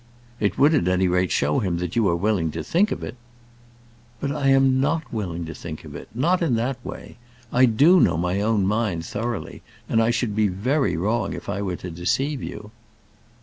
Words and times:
"It 0.39 0.57
would 0.57 0.73
at 0.73 0.87
any 0.87 1.07
rate 1.07 1.29
show 1.31 1.59
him 1.59 1.77
that 1.77 1.95
you 1.95 2.07
are 2.07 2.15
willing 2.15 2.49
to 2.53 2.63
think 2.63 2.91
of 2.91 3.03
it." 3.03 3.15
"But 4.19 4.31
I 4.31 4.47
am 4.47 4.79
not 4.81 5.13
willing 5.13 5.45
to 5.45 5.53
think 5.53 5.85
of 5.85 5.93
it; 5.95 6.09
not 6.15 6.41
in 6.41 6.55
that 6.55 6.83
way. 6.83 7.17
I 7.53 7.65
do 7.65 7.99
know 7.99 8.17
my 8.17 8.41
own 8.41 8.65
mind 8.65 9.05
thoroughly, 9.05 9.61
and 9.87 10.01
I 10.01 10.09
should 10.09 10.35
be 10.35 10.47
very 10.47 10.97
wrong 10.97 11.35
if 11.35 11.47
I 11.47 11.61
were 11.61 11.75
to 11.75 11.91
deceive 11.91 12.41
you." 12.41 12.71